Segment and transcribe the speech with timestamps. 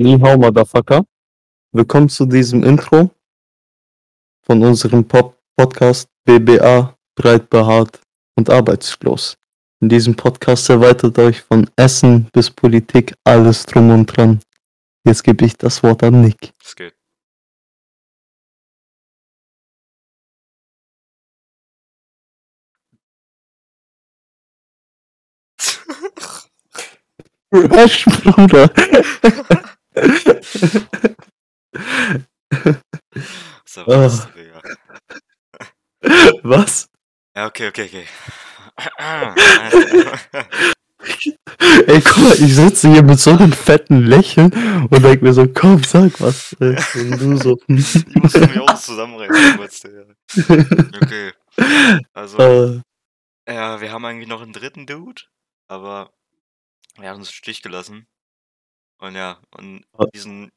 [0.00, 1.04] Ni hao, Motherfucker.
[1.72, 3.10] Willkommen zu diesem Intro
[4.46, 8.00] von unserem Pop Podcast BBA, breit behaart
[8.36, 9.36] und arbeitslos.
[9.80, 14.38] In diesem Podcast erweitert euch von Essen bis Politik alles drum und dran.
[15.04, 16.52] Jetzt gebe ich das Wort an Nick.
[16.64, 16.94] Es geht.
[27.52, 28.70] Rush, Bruder.
[33.64, 34.60] So, was, Digga.
[36.42, 36.88] Was?
[37.36, 38.06] Ja, okay, okay, okay.
[41.86, 44.52] Ey, guck mal, ich sitze hier mit so einem fetten Lächeln
[44.90, 46.54] und denk mir so, komm, sag was.
[46.54, 47.56] Und du so.
[47.68, 50.04] ich muss mich auch zusammenreißen kurz, Digga.
[51.02, 51.32] Okay.
[52.14, 52.80] Also, äh,
[53.52, 55.22] ja, wir haben eigentlich noch einen dritten Dude,
[55.68, 56.12] aber
[56.96, 58.08] er hat uns im Stich gelassen.
[59.00, 60.06] Und ja, und Ah.
[60.12, 60.50] diesen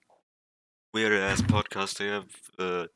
[0.94, 2.26] weird-ass Podcast, der
[2.58, 2.88] äh,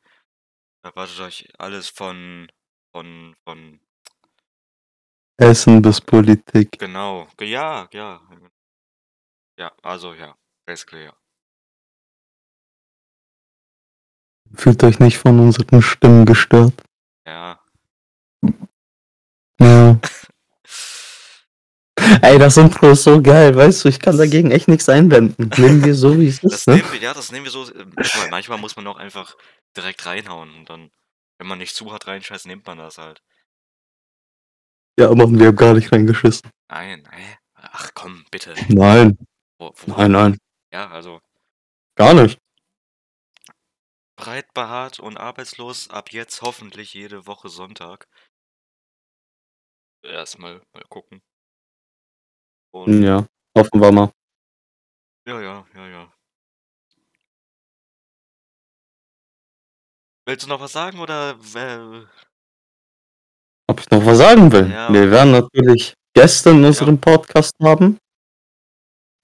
[0.82, 2.50] erwartet euch alles von,
[2.92, 3.80] von, von,
[5.38, 6.78] Essen bis Politik.
[6.78, 8.20] genau, ge- ja, ja.
[9.58, 11.16] Ja, also ja, basically ja.
[14.54, 16.72] Fühlt euch nicht von unseren Stimmen gestört.
[17.26, 17.60] Ja,
[19.60, 19.98] Ja.
[22.28, 25.48] Ey, das Intro ist so geil, weißt du, ich kann dagegen echt nichts einwenden.
[25.58, 26.74] Nehmen wir so, wie es das ist, ne?
[26.78, 27.86] nehmen wir, ja, das nehmen wir so, äh,
[28.30, 29.36] manchmal muss man auch einfach
[29.76, 30.90] direkt reinhauen und dann,
[31.38, 33.22] wenn man nicht zu hart reinscheißt, nimmt man das halt.
[34.98, 36.50] Ja, Mann, wir haben gar nicht reingeschissen.
[36.68, 37.36] Nein, hä?
[37.54, 38.54] Ach komm, bitte.
[38.70, 39.16] Nein,
[39.60, 40.38] Wo, wo, nein, nein,
[40.72, 41.20] Ja, also
[41.94, 42.40] gar nicht.
[44.16, 48.08] breit behaart und arbeitslos, ab jetzt hoffentlich jede Woche Sonntag.
[50.02, 51.22] Erstmal mal gucken.
[52.72, 54.10] Und Ja, hoffen wir mal.
[55.26, 56.12] ja, ja, ja, ja.
[60.26, 61.36] Willst du noch was sagen oder
[63.68, 64.70] Ob ich noch was sagen will?
[64.70, 64.92] Ja.
[64.92, 67.98] Wir werden natürlich Gäste in unserem Podcast haben.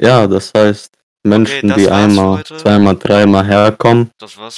[0.00, 4.10] Ja, das heißt Menschen, das die einmal, zweimal, dreimal herkommen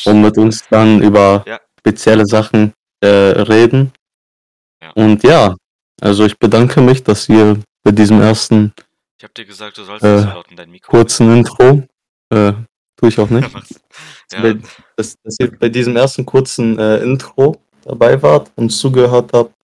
[0.07, 1.61] und mit uns dann über Ja.
[1.81, 2.73] spezielle Sachen
[3.03, 3.93] äh, reden.
[4.83, 4.91] Ja.
[4.93, 5.55] Und ja,
[6.01, 8.73] also ich bedanke mich, dass ihr bei diesem ersten
[9.19, 10.91] Ich hab dir gesagt, du sollst Äh, nicht so laut in dein Mikro.
[10.91, 11.83] kurzen Intro,
[12.31, 12.53] äh,
[12.97, 13.81] tue ich auch nicht, Mach's.
[14.33, 14.55] bei, Ja,
[14.97, 19.55] dass, dass ihr bei diesem ersten kurzen äh, Intro dabei wart und zugehört habt.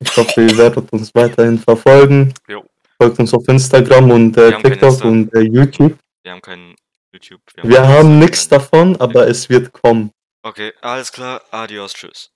[0.00, 2.34] Ich hoffe, ihr werdet uns weiterhin verfolgen.
[2.48, 2.64] Jo.
[3.00, 5.08] Folgt uns auf Instagram und äh, Wir haben TikTok Insta.
[5.08, 5.96] und äh, YouTube.
[6.22, 6.74] wir haben keinen
[7.12, 7.40] YouTube.
[7.62, 8.18] Wir haben Instagram.
[8.18, 10.10] nichts davon, aber es wird kommen.
[10.42, 11.42] Okay, alles klar.
[11.50, 12.30] Adios, tschüss.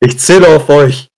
[0.00, 1.08] Ich zähle auf euch.